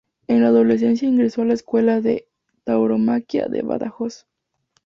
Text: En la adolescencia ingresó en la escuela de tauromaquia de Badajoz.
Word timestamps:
En 0.25 0.41
la 0.41 0.47
adolescencia 0.47 1.07
ingresó 1.07 1.43
en 1.43 1.49
la 1.49 1.53
escuela 1.53 2.01
de 2.01 2.27
tauromaquia 2.65 3.45
de 3.49 3.61
Badajoz. 3.61 4.25